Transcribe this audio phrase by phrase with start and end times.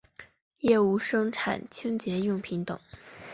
[0.61, 2.79] 业务生产清洁用品等。